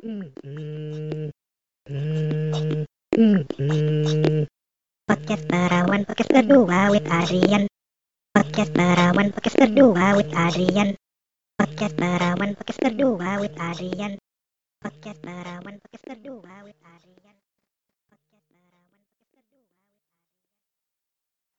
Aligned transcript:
Podcast 0.00 1.36
Perawan 5.44 6.08
Podcast 6.08 6.32
kedua 6.32 6.88
with 6.88 7.04
Adrian. 7.04 7.68
Podcast 8.32 8.72
Perawan 8.72 9.28
Podcast 9.28 9.60
kedua 9.60 10.16
with 10.16 10.32
Adrian. 10.32 10.96
Podcast 11.60 12.00
Perawan 12.00 12.56
Podcast 12.56 12.80
kedua 12.80 13.44
with 13.44 13.52
Adrian. 13.60 14.16
Podcast 14.80 15.20
Perawan 15.20 15.76
Podcast 15.84 16.04
kedua 16.08 16.64
with 16.64 16.80
Adrian 16.80 17.36
Podcast 18.08 18.48
Perawan 18.48 19.04
Podcast 19.04 19.52
kedua 19.52 19.68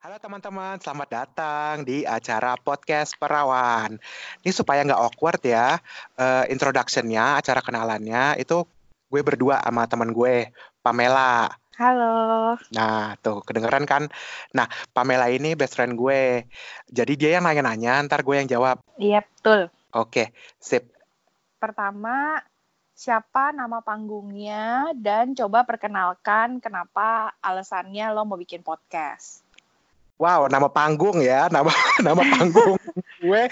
Halo 0.01 0.17
teman-teman, 0.17 0.81
selamat 0.81 1.09
datang 1.13 1.85
di 1.85 2.01
acara 2.01 2.57
podcast 2.57 3.13
Perawan. 3.21 4.01
Ini 4.41 4.49
supaya 4.49 4.81
nggak 4.81 4.97
awkward 4.97 5.37
ya, 5.45 5.77
eh, 6.17 6.49
introduction-nya, 6.49 7.37
acara 7.37 7.61
kenalannya 7.61 8.41
itu 8.41 8.65
gue 9.13 9.21
berdua 9.21 9.61
sama 9.61 9.85
teman 9.85 10.09
gue, 10.09 10.49
Pamela. 10.81 11.53
Halo. 11.77 12.57
Nah, 12.73 13.13
tuh 13.21 13.45
kedengeran 13.45 13.85
kan? 13.85 14.09
Nah, 14.57 14.65
Pamela 14.89 15.29
ini 15.29 15.53
best 15.53 15.77
friend 15.77 15.93
gue. 15.93 16.49
Jadi 16.89 17.13
dia 17.13 17.37
yang 17.37 17.45
nanya-nanya, 17.45 18.01
ntar 18.09 18.25
gue 18.25 18.41
yang 18.41 18.49
jawab. 18.49 18.81
Iya, 18.97 19.21
betul. 19.21 19.69
Oke, 19.93 20.33
sip. 20.57 20.89
Pertama, 21.61 22.41
siapa 22.97 23.53
nama 23.53 23.85
panggungnya 23.85 24.97
dan 24.97 25.37
coba 25.37 25.61
perkenalkan 25.61 26.57
kenapa 26.57 27.37
alasannya 27.37 28.09
lo 28.17 28.25
mau 28.25 28.41
bikin 28.41 28.65
podcast. 28.65 29.50
Wow, 30.21 30.53
nama 30.53 30.69
panggung 30.69 31.17
ya, 31.17 31.49
nama 31.49 31.73
nama 32.05 32.21
panggung 32.21 32.77
gue, 33.17 33.43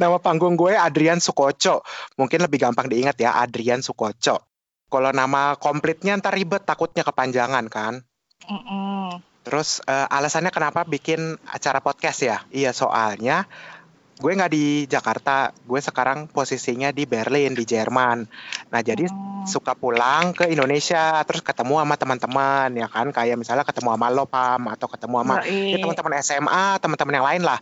nama 0.00 0.16
panggung 0.16 0.56
gue 0.56 0.72
Adrian 0.72 1.20
Sukoco. 1.20 1.84
Mungkin 2.16 2.40
lebih 2.40 2.64
gampang 2.64 2.88
diingat 2.88 3.20
ya, 3.20 3.36
Adrian 3.44 3.84
Sukoco. 3.84 4.40
Kalau 4.88 5.10
nama 5.12 5.60
komplitnya 5.60 6.16
ntar 6.16 6.32
ribet, 6.32 6.64
takutnya 6.64 7.04
kepanjangan 7.04 7.68
kan. 7.68 8.00
Mm-mm. 8.48 9.20
Terus 9.44 9.84
eh, 9.84 10.08
alasannya 10.08 10.48
kenapa 10.48 10.88
bikin 10.88 11.36
acara 11.44 11.84
podcast 11.84 12.24
ya? 12.24 12.40
Iya 12.48 12.72
soalnya 12.72 13.44
gue 14.14 14.30
nggak 14.30 14.52
di 14.54 14.66
Jakarta, 14.86 15.50
gue 15.50 15.80
sekarang 15.82 16.30
posisinya 16.30 16.94
di 16.94 17.02
Berlin 17.02 17.50
di 17.50 17.66
Jerman. 17.66 18.22
Nah 18.70 18.80
jadi 18.80 19.10
Hmm. 19.10 19.42
suka 19.44 19.76
pulang 19.76 20.32
ke 20.32 20.48
Indonesia, 20.48 21.20
terus 21.28 21.44
ketemu 21.44 21.82
sama 21.82 22.00
teman-teman 22.00 22.68
ya 22.78 22.88
kan, 22.88 23.12
kayak 23.12 23.36
misalnya 23.36 23.60
ketemu 23.66 23.92
sama 23.92 24.08
lo 24.08 24.24
Pam 24.24 24.72
atau 24.72 24.88
ketemu 24.88 25.20
sama 25.20 25.36
ya, 25.44 25.76
teman-teman 25.82 26.12
SMA, 26.24 26.64
teman-teman 26.80 27.12
yang 27.12 27.26
lain 27.28 27.42
lah. 27.44 27.58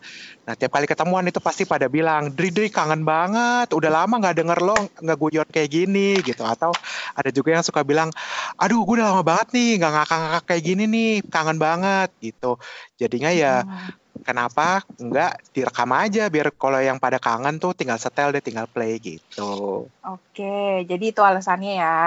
Nah 0.46 0.54
tiap 0.54 0.70
kali 0.70 0.86
ketemuan 0.86 1.24
itu 1.26 1.40
pasti 1.42 1.66
pada 1.66 1.90
bilang, 1.90 2.30
Dri 2.30 2.54
Dri 2.54 2.70
kangen 2.70 3.02
banget, 3.02 3.74
udah 3.74 3.90
lama 3.90 4.14
nggak 4.20 4.36
denger 4.38 4.58
lo 4.62 4.76
nggak 4.94 5.18
guyon 5.18 5.48
kayak 5.50 5.70
gini 5.72 6.20
gitu. 6.22 6.44
Atau 6.46 6.70
ada 7.16 7.30
juga 7.34 7.58
yang 7.58 7.64
suka 7.66 7.82
bilang, 7.82 8.12
aduh 8.60 8.84
gue 8.86 9.02
udah 9.02 9.08
lama 9.10 9.24
banget 9.26 9.56
nih 9.56 9.70
nggak 9.82 9.92
ngakak-ngakak 9.96 10.44
kayak 10.46 10.62
gini 10.62 10.82
nih, 10.86 11.12
kangen 11.32 11.58
banget 11.58 12.12
gitu. 12.22 12.60
Jadinya 13.00 13.32
ya 13.32 13.64
Hmm. 13.66 13.90
Kenapa 14.22 14.86
nggak 14.96 15.54
direkam 15.54 15.90
aja 15.92 16.30
biar 16.32 16.54
kalau 16.54 16.78
yang 16.78 16.96
pada 16.96 17.20
kangen 17.20 17.58
tuh 17.58 17.74
tinggal 17.74 17.98
setel 17.98 18.30
deh, 18.30 18.42
tinggal 18.42 18.70
play 18.70 18.96
gitu. 19.02 19.86
Oke, 20.02 20.86
jadi 20.86 21.04
itu 21.10 21.20
alasannya 21.20 21.74
ya. 21.78 22.00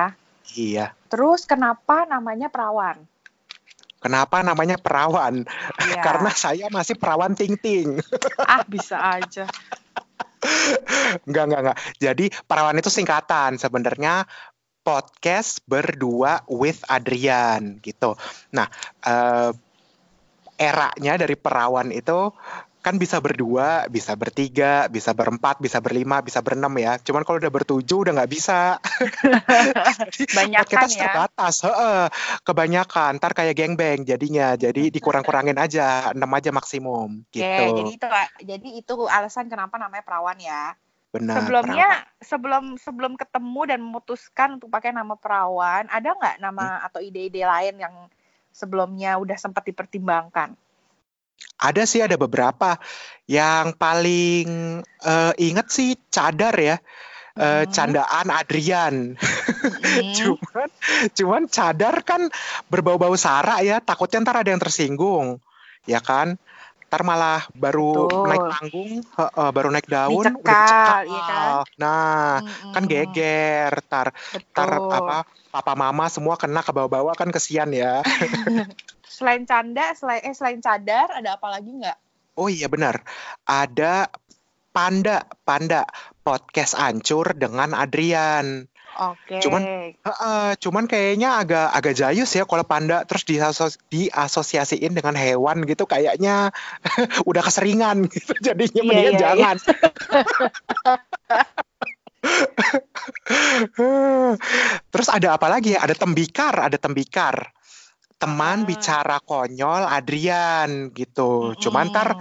Iya. 0.56 0.96
Terus 1.12 1.44
kenapa 1.44 2.08
namanya 2.08 2.48
perawan? 2.48 2.98
Kenapa 4.00 4.46
namanya 4.46 4.78
perawan? 4.78 5.44
Iya. 5.82 6.02
Karena 6.06 6.32
saya 6.34 6.68
masih 6.70 6.94
perawan 6.98 7.34
ting-ting. 7.34 7.98
ah 8.46 8.62
bisa 8.66 9.02
aja. 9.02 9.50
Enggak, 11.26 11.44
enggak, 11.50 11.62
enggak. 11.66 11.78
Jadi 11.98 12.26
perawan 12.46 12.78
itu 12.78 12.94
singkatan. 12.94 13.58
Sebenarnya 13.58 14.30
podcast 14.86 15.66
berdua 15.66 16.46
with 16.46 16.86
Adrian 16.86 17.82
gitu. 17.82 18.14
Nah, 18.54 18.70
eh, 19.02 19.50
eranya 20.56 21.20
dari 21.20 21.36
perawan 21.36 21.92
itu 21.92 22.32
kan 22.86 23.02
bisa 23.02 23.18
berdua, 23.18 23.90
bisa 23.90 24.14
bertiga, 24.14 24.86
bisa 24.94 25.10
berempat, 25.10 25.58
bisa 25.58 25.82
berlima, 25.82 26.22
bisa 26.22 26.46
berenam 26.46 26.70
ya. 26.78 27.02
Cuman 27.02 27.26
kalau 27.26 27.42
udah 27.42 27.50
bertujuh 27.50 28.06
udah 28.06 28.14
nggak 28.14 28.30
bisa. 28.30 28.78
Banyakan 30.38 30.70
podcast 30.70 30.94
ya. 30.94 31.10
terbatas, 31.10 31.66
heeh. 31.66 32.06
kebanyakan. 32.46 33.18
Ntar 33.18 33.34
kayak 33.34 33.58
gengbang 33.58 34.06
jadinya. 34.06 34.54
Jadi 34.54 34.94
dikurang-kurangin 34.94 35.58
aja, 35.58 36.14
enam 36.14 36.30
aja 36.38 36.54
maksimum 36.54 37.26
Oke, 37.26 37.42
gitu. 37.42 37.66
jadi 37.74 37.90
itu 37.90 38.08
jadi 38.54 38.70
itu 38.78 38.94
alasan 39.10 39.50
kenapa 39.50 39.82
namanya 39.82 40.06
perawan 40.06 40.38
ya. 40.38 40.78
Benar. 41.10 41.42
Sebelumnya 41.42 41.90
perawan. 41.90 42.22
sebelum 42.22 42.64
sebelum 42.78 43.14
ketemu 43.18 43.62
dan 43.66 43.80
memutuskan 43.82 44.50
untuk 44.62 44.70
pakai 44.70 44.94
nama 44.94 45.18
perawan, 45.18 45.90
ada 45.90 46.14
nggak 46.14 46.38
nama 46.38 46.86
atau 46.86 47.02
ide-ide 47.02 47.50
lain 47.50 47.82
yang 47.82 47.96
sebelumnya 48.56 49.20
udah 49.20 49.36
sempat 49.36 49.68
dipertimbangkan? 49.68 50.56
Ada 51.60 51.84
sih 51.84 52.00
ada 52.00 52.16
beberapa 52.16 52.80
yang 53.28 53.76
paling 53.76 54.80
eh, 55.04 55.34
inget 55.44 55.68
sih 55.68 56.00
cadar 56.08 56.56
ya 56.56 56.80
Eh, 57.36 57.68
Hmm. 57.68 57.72
candaan 57.76 58.32
Adrian 58.32 59.20
Mm-mm. 59.20 60.08
cuman 60.16 60.70
cuman 61.12 61.42
cadar 61.52 62.00
kan 62.08 62.32
berbau-bau 62.72 63.12
sara 63.20 63.60
ya 63.60 63.84
takutnya 63.84 64.24
ntar 64.24 64.40
ada 64.40 64.56
yang 64.56 64.64
tersinggung 64.64 65.44
ya 65.84 66.00
kan 66.00 66.40
ntar 66.96 67.04
malah 67.04 67.44
baru 67.52 68.08
Betul. 68.08 68.24
naik 68.32 68.44
panggung 68.48 68.92
heeh, 69.04 69.50
baru 69.52 69.68
naik 69.68 69.88
daun 69.92 70.16
udah 70.16 70.32
Dicekal, 70.40 71.04
dicekal. 71.04 71.04
iya 71.12 71.22
kan? 71.28 71.52
nah 71.76 72.40
kan 72.72 72.84
Mm-mm. 72.88 72.88
geger 72.88 73.74
tar 73.92 74.08
tar 74.56 74.72
apa 74.80 75.28
papa 75.52 75.74
mama 75.76 76.08
semua 76.08 76.40
kena 76.40 76.64
ke 76.64 76.72
bawah-bawah 76.72 77.12
kan 77.20 77.36
kesian 77.36 77.76
ya 77.76 78.00
Selain 79.16 79.44
canda, 79.44 79.92
selain 79.92 80.24
eh 80.24 80.32
selain 80.32 80.60
cadar, 80.64 81.08
ada 81.12 81.36
apa 81.36 81.48
lagi 81.52 81.72
nggak? 81.72 81.98
Oh 82.40 82.48
iya 82.48 82.72
benar. 82.72 83.04
Ada 83.44 84.08
Panda, 84.72 85.24
Panda 85.44 85.84
podcast 86.24 86.76
ancur 86.80 87.32
dengan 87.36 87.72
Adrian. 87.76 88.68
Oke. 88.96 89.44
Cuman- 89.44 89.92
Heeh, 89.92 90.48
cuman 90.56 90.88
kayaknya 90.88 91.36
agak 91.38 91.68
agak 91.70 91.94
jayus 91.94 92.32
ya 92.32 92.48
kalau 92.48 92.64
Panda 92.64 93.04
terus 93.04 93.24
diasos- 93.24 93.76
diasosiasiin 93.88 94.96
dengan 94.96 95.14
hewan 95.14 95.64
gitu 95.64 95.84
kayaknya 95.84 96.56
udah 97.30 97.42
keseringan 97.42 98.08
gitu. 98.08 98.32
Jadinya 98.46 98.80
Iya, 98.80 98.88
mendingan 98.88 99.12
iya, 99.12 99.20
iya. 99.20 99.22
jangan. 99.22 99.56
terus 104.92 105.08
ada 105.12 105.36
apa 105.36 105.48
lagi 105.48 105.76
ya? 105.76 105.84
Ada 105.84 105.96
tembikar, 105.98 106.56
ada 106.62 106.78
tembikar. 106.80 107.52
Teman 108.16 108.64
Ah. 108.64 108.66
bicara 108.66 109.18
konyol 109.20 109.84
Adrian 109.86 110.90
gitu. 110.96 111.54
Cuman 111.60 111.92
ntar 111.92 112.16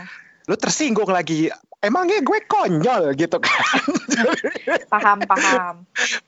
lu 0.44 0.56
tersinggung 0.58 1.08
lagi 1.08 1.48
emangnya 1.84 2.20
gue 2.20 2.38
konyol 2.44 3.12
gitu 3.14 3.36
kan 3.38 3.60
paham 4.88 5.18
paham. 5.22 5.74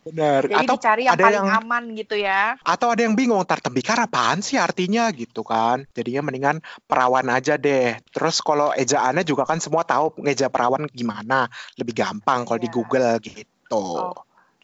benar 0.04 0.44
Jadi 0.44 0.54
atau 0.62 0.74
dicari 0.76 1.02
yang 1.06 1.14
ada 1.16 1.24
paling 1.24 1.46
yang- 1.48 1.58
aman 1.60 1.84
gitu 1.94 2.14
ya. 2.14 2.54
atau 2.60 2.92
ada 2.92 3.02
yang 3.02 3.14
bingung 3.14 3.42
tar 3.42 3.58
tembikar 3.58 3.96
apaan 3.98 4.40
sih 4.40 4.56
artinya 4.56 5.08
gitu 5.10 5.40
kan 5.40 5.88
jadinya 5.90 6.22
mendingan 6.22 6.56
perawan 6.84 7.26
aja 7.28 7.56
deh 7.56 7.96
terus 8.10 8.38
kalau 8.38 8.70
ejaannya 8.70 9.22
juga 9.22 9.42
kan 9.42 9.58
semua 9.58 9.82
tahu 9.82 10.14
ngeja 10.20 10.46
perawan 10.46 10.86
gimana 10.90 11.48
lebih 11.74 11.96
gampang 11.96 12.44
kalau 12.44 12.58
di 12.58 12.66
Iya. 12.66 12.74
Google 12.74 13.12
gitu 13.18 13.86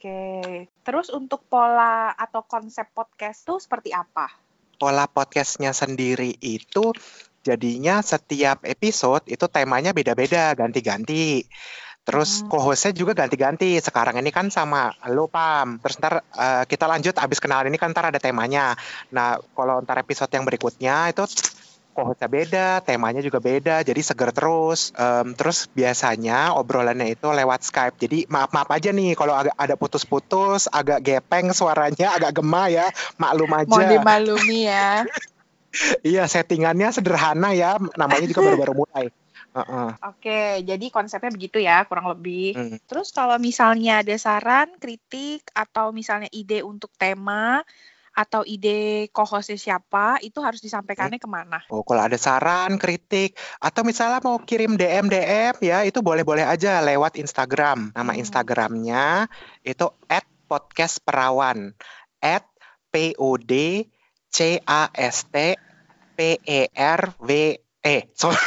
Oke. 0.03 0.67
Terus 0.83 1.11
untuk 1.11 1.47
pola 1.47 2.11
atau 2.13 2.43
konsep 2.43 2.91
podcast 2.91 3.47
tuh 3.47 3.59
seperti 3.59 3.95
apa? 3.95 4.27
pola 4.75 5.07
podcastnya 5.07 5.71
sendiri 5.71 6.35
itu 6.39 6.91
jadinya 7.43 8.01
setiap 8.01 8.63
episode 8.65 9.27
itu 9.27 9.45
temanya 9.51 9.91
beda-beda, 9.91 10.55
ganti-ganti. 10.55 11.43
Terus 12.03 12.43
Hmm. 12.43 12.51
co-hostnya 12.51 12.91
juga 12.91 13.15
ganti-ganti. 13.15 13.79
Sekarang 13.79 14.19
ini 14.19 14.35
kan 14.35 14.51
sama 14.51 14.91
lo 15.07 15.31
Pam. 15.31 15.79
Terus 15.79 16.03
ntar 16.03 16.15
eh, 16.35 16.65
kita 16.67 16.91
lanjut 16.91 17.15
abis 17.15 17.39
kenalan 17.39 17.71
ini 17.71 17.79
kan 17.79 17.95
ntar 17.95 18.11
ada 18.11 18.19
temanya. 18.19 18.75
Nah 19.15 19.39
kalau 19.55 19.79
ntar 19.87 20.03
episode 20.03 20.31
yang 20.35 20.43
berikutnya 20.43 21.15
itu 21.15 21.23
co-hostnya 21.93 22.27
beda, 22.27 22.69
temanya 22.83 23.23
juga 23.23 23.39
beda. 23.39 23.87
Jadi 23.87 24.01
seger 24.03 24.35
terus. 24.35 24.91
Em, 24.99 25.37
terus 25.39 25.71
biasanya 25.71 26.59
obrolannya 26.59 27.15
itu 27.15 27.29
lewat 27.31 27.69
Skype. 27.69 27.95
Jadi 28.01 28.27
maaf-maaf 28.27 28.67
aja 28.73 28.91
nih 28.91 29.15
kalau 29.15 29.39
agak 29.39 29.55
ada 29.55 29.79
putus-putus, 29.79 30.67
agak 30.73 31.05
gepeng 31.07 31.55
suaranya, 31.55 32.19
agak 32.19 32.35
gema 32.35 32.67
ya. 32.67 32.89
Maklum 33.15 33.53
aja. 33.55 33.69
Mohon 33.71 33.89
dimaklumi 33.95 34.59
ya. 34.67 35.07
Iya, 36.05 36.29
settingannya 36.29 36.93
sederhana 36.93 37.57
ya. 37.57 37.81
Namanya 37.97 38.27
juga 38.29 38.45
baru-baru 38.45 38.85
mulai. 38.85 39.07
Heeh. 39.53 39.91
Oke, 40.01 40.65
jadi 40.65 40.87
konsepnya 40.89 41.29
begitu 41.29 41.61
ya, 41.61 41.85
kurang 41.85 42.09
lebih. 42.09 42.57
Hmm. 42.57 42.77
Terus 42.89 43.13
kalau 43.13 43.37
misalnya 43.37 44.01
ada 44.01 44.17
saran, 44.17 44.73
kritik, 44.81 45.45
atau 45.53 45.93
misalnya 45.93 46.29
ide 46.33 46.65
untuk 46.65 46.89
tema, 46.97 47.61
atau 48.13 48.45
ide 48.45 49.09
co-hostnya 49.13 49.57
siapa, 49.57 50.21
itu 50.21 50.41
harus 50.41 50.61
disampaikannya 50.61 51.17
ke 51.17 51.29
mana? 51.29 51.65
Oh, 51.73 51.85
kalau 51.85 52.05
ada 52.05 52.17
saran, 52.21 52.77
kritik, 52.77 53.37
atau 53.61 53.85
misalnya 53.85 54.21
mau 54.21 54.37
kirim 54.41 54.77
DM 54.77 55.09
DM 55.09 55.57
ya, 55.65 55.85
itu 55.85 56.01
boleh-boleh 56.05 56.45
aja 56.45 56.81
lewat 56.85 57.17
Instagram. 57.17 57.93
Nama 57.97 58.13
Hmm. 58.13 58.21
Instagramnya 58.21 59.29
itu 59.65 59.89
podcast 60.49 61.01
perawan 61.01 61.73
at 62.21 62.45
p 62.93 63.17
o 63.17 63.41
d 63.41 63.85
c 64.33 64.57
a 64.65 64.89
s 64.97 65.29
t 65.29 65.55
p 66.17 66.19
e 66.41 66.61
r 66.73 67.01
w 67.21 67.31
e 67.85 67.97
sorry. 68.17 68.41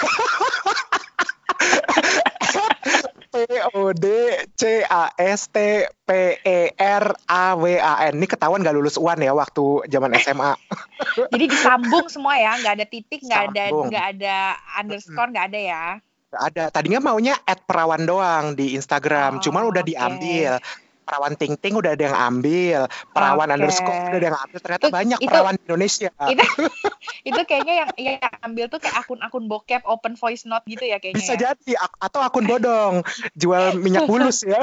P 3.35 3.43
O 3.75 3.91
D 3.91 4.07
C 4.55 4.79
A 4.87 5.11
S 5.19 5.51
T 5.51 5.83
P 6.07 6.09
E 6.39 6.59
R 6.79 7.05
A 7.27 7.51
W 7.59 7.67
A 7.75 8.07
N. 8.07 8.23
Ini 8.23 8.27
ketahuan 8.31 8.63
gak 8.63 8.71
lulus 8.71 8.95
UAN 8.95 9.19
ya 9.19 9.35
waktu 9.35 9.83
zaman 9.91 10.15
SMA. 10.23 10.55
Jadi 11.35 11.45
disambung 11.51 12.07
semua 12.07 12.39
ya, 12.39 12.55
nggak 12.63 12.73
ada 12.79 12.85
titik, 12.87 13.19
nggak 13.27 13.43
ada 13.51 13.63
nggak 13.91 14.05
ada 14.15 14.37
underscore, 14.79 15.35
nggak 15.35 15.51
ada 15.51 15.59
ya. 15.59 15.83
Gak 16.31 16.43
ada. 16.51 16.63
Tadinya 16.71 17.03
maunya 17.03 17.35
at 17.43 17.59
perawan 17.67 18.07
doang 18.07 18.55
di 18.55 18.75
Instagram, 18.79 19.39
Oh, 19.39 19.43
cuman 19.43 19.67
udah 19.67 19.83
diambil. 19.83 20.63
Perawan 21.05 21.37
Ting 21.37 21.53
Ting 21.55 21.77
udah 21.77 21.93
ada 21.93 22.03
yang 22.09 22.17
ambil, 22.17 22.89
perawan 23.13 23.47
Oke. 23.47 23.55
underscore 23.61 24.09
udah 24.09 24.17
ada 24.17 24.27
yang 24.27 24.39
ambil. 24.41 24.59
Ternyata 24.59 24.85
Itu- 24.89 24.95
banyak 24.97 25.19
itu- 25.21 25.29
perawan 25.29 25.53
di 25.53 25.63
Indonesia. 25.69 26.09
Itu 26.25 26.43
itu 27.29 27.41
kayaknya 27.45 27.73
yang 27.85 27.89
yang 27.95 28.33
ambil 28.41 28.65
tuh 28.67 28.79
kayak 28.81 29.05
akun-akun 29.05 29.45
bokep 29.45 29.85
open 29.85 30.17
voice 30.17 30.49
note 30.49 30.65
gitu 30.65 30.83
ya 30.83 30.97
kayaknya. 30.97 31.21
Bisa 31.21 31.37
ya. 31.37 31.53
jadi 31.53 31.71
atau 32.01 32.19
akun 32.25 32.49
bodong 32.49 33.05
jual 33.37 33.77
minyak 33.85 34.09
bulus 34.09 34.41
ya. 34.41 34.57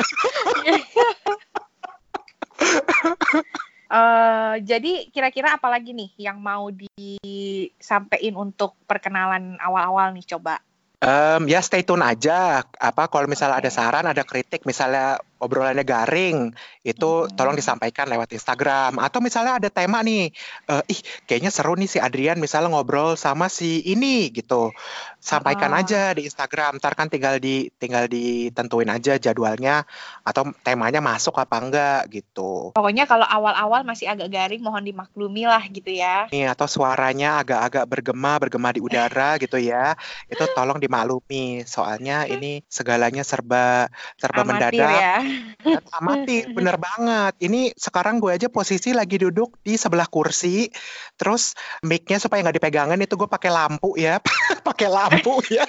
Eh, 3.93 4.55
jadi 4.65 5.13
kira-kira 5.13 5.61
apa 5.61 5.69
lagi 5.69 5.93
nih 5.93 6.17
yang 6.17 6.41
mau 6.41 6.73
disampaikan 6.73 8.41
untuk 8.41 8.73
perkenalan 8.89 9.61
awal-awal 9.61 10.17
nih 10.17 10.25
coba? 10.33 10.65
Em, 11.03 11.45
ya 11.45 11.61
stay 11.61 11.85
tune 11.85 12.01
aja. 12.01 12.65
Apa 12.81 13.11
kalau 13.13 13.29
misalnya 13.29 13.61
ada 13.61 13.69
Oke. 13.69 13.77
saran, 13.77 14.07
ada 14.09 14.25
kritik, 14.25 14.65
misalnya 14.65 15.21
obrolannya 15.43 15.83
garing, 15.83 16.55
itu 16.81 17.11
Hmm. 17.27 17.35
tolong 17.35 17.53
disampaikan 17.53 18.07
lewat 18.07 18.31
Instagram. 18.31 18.97
Atau 18.97 19.19
misalnya 19.19 19.59
ada 19.59 19.67
tema 19.67 19.99
nih, 20.01 20.31
eh, 20.67 20.83
ih 20.89 21.01
kayaknya 21.27 21.51
seru 21.51 21.75
nih 21.75 21.87
si 21.87 21.99
Adrian 21.99 22.39
misalnya 22.39 22.71
ngobrol 22.71 23.15
sama 23.15 23.51
si 23.51 23.83
ini 23.83 24.31
gitu. 24.31 24.71
Sampaikan 25.19 25.71
Ah. 25.71 25.83
aja 25.83 26.15
di 26.15 26.25
Instagram. 26.25 26.79
Ntar 26.79 26.95
kan 26.95 27.07
tinggal 27.07 27.39
di 27.39 27.71
tinggal 27.77 28.07
ditentuin 28.07 28.89
aja 28.89 29.15
jadwalnya 29.17 29.83
atau 30.23 30.51
temanya 30.63 30.99
masuk 30.99 31.35
apa 31.37 31.59
enggak 31.59 32.01
gitu. 32.09 32.71
Pokoknya 32.73 33.05
kalau 33.05 33.25
awal-awal 33.25 33.83
masih 33.83 34.07
agak 34.07 34.29
garing 34.29 34.63
mohon 34.63 34.83
dimaklumi 34.83 35.45
lah 35.45 35.63
gitu 35.67 35.91
ya. 35.91 36.27
Nih 36.31 36.47
atau 36.47 36.67
suaranya 36.67 37.39
agak-agak 37.39 37.85
bergema, 37.85 38.39
bergema 38.39 38.71
di 38.71 38.79
udara 38.79 39.35
gitu 39.43 39.59
ya. 39.59 39.95
Itu 40.27 40.47
tolong 40.53 40.79
dimaklumi. 40.79 41.63
Soalnya 41.65 42.23
ini 42.35 42.63
segalanya 42.67 43.23
serba 43.23 43.87
serba 44.19 44.43
Amatir 44.43 44.75
mendadak. 44.75 44.99
ya. 44.99 45.17
Dan 45.63 45.83
amati, 45.95 46.47
bener 46.57 46.77
banget. 46.79 47.35
Ini 47.43 47.73
sekarang 47.75 48.19
gue 48.19 48.35
aja 48.35 48.49
posisi 48.51 48.91
lagi 48.93 49.19
duduk 49.21 49.61
di 49.63 49.79
sebelah 49.79 50.07
kursi, 50.07 50.69
terus 51.15 51.55
mic-nya 51.87 52.19
supaya 52.19 52.43
nggak 52.43 52.57
dipegangin 52.59 53.01
itu 53.01 53.15
gue 53.15 53.29
pakai 53.31 53.51
lampu 53.51 53.95
ya, 53.99 54.19
pakai 54.69 54.89
lampu 54.91 55.39
ya. 55.49 55.67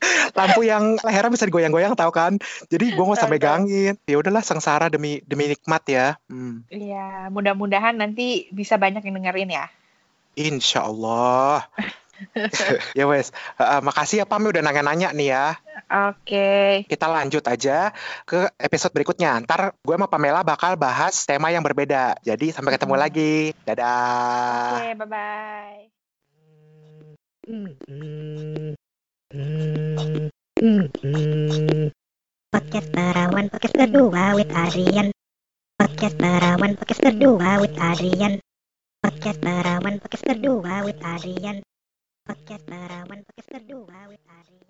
Lampu 0.38 0.64
yang 0.64 0.96
lehernya 1.04 1.28
bisa 1.28 1.44
digoyang-goyang 1.44 1.92
tahu 1.92 2.08
kan? 2.08 2.40
Jadi 2.72 2.96
gue 2.96 3.04
nggak 3.04 3.20
usah 3.20 3.28
megangin. 3.28 4.00
Ya 4.08 4.16
udahlah 4.16 4.40
sengsara 4.40 4.88
demi 4.88 5.20
demi 5.28 5.52
nikmat 5.52 5.82
ya. 5.84 6.06
Hmm. 6.24 6.64
Iya, 6.72 7.28
mudah-mudahan 7.28 8.00
nanti 8.00 8.48
bisa 8.48 8.80
banyak 8.80 9.04
yang 9.04 9.20
dengerin 9.20 9.50
ya. 9.52 9.66
Insya 10.40 10.88
Allah. 10.88 11.68
ya 12.98 13.04
wes, 13.08 13.32
Eh, 13.56 13.80
makasih 13.80 14.22
ya 14.22 14.26
Pam 14.28 14.44
udah 14.44 14.62
nanya-nanya 14.62 15.12
nih 15.16 15.28
ya. 15.32 15.46
Oke. 16.10 16.84
Kita 16.86 17.06
lanjut 17.08 17.44
aja 17.48 17.90
ke 18.24 18.48
episode 18.60 18.92
berikutnya. 18.94 19.40
Ntar 19.44 19.74
gue 19.80 19.94
sama 19.96 20.06
Pamela 20.06 20.44
bakal 20.44 20.76
bahas 20.76 21.24
tema 21.24 21.48
yang 21.50 21.64
berbeda. 21.64 22.16
Jadi 22.22 22.52
sampai 22.52 22.76
ketemu 22.76 22.94
Hmm. 22.96 23.02
lagi. 23.02 23.34
Dadah. 23.64 24.80
Oke, 24.80 24.90
bye-bye. 25.00 25.80
Podcast 32.50 32.88
Perawan 32.94 33.46
Podcast 33.50 33.74
Berdua 33.74 34.34
with 34.34 34.50
Adrian 34.50 35.08
Podcast 35.78 36.14
Perawan 36.18 36.74
Podcast 36.78 37.00
Berdua 37.02 37.50
with 37.62 37.74
Adrian 37.78 38.38
Podcast 39.02 39.38
Perawan 39.38 39.94
Podcast 39.98 40.24
Berdua 40.26 40.74
with 40.86 41.00
Adrian 41.02 41.62
Podcast 42.26 42.64
Perawan 42.68 43.20
Podcast 43.26 43.48
Berdua 43.48 43.98
with 44.10 44.22
Adrian 44.28 44.69